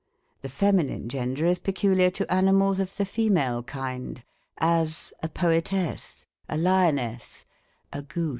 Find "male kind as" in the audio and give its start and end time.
3.29-5.13